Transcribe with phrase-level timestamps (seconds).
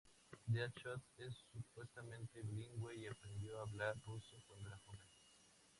[0.47, 5.07] Deadshot es supuestamente bilingüe, y aprendió a hablar ruso cuando era joven.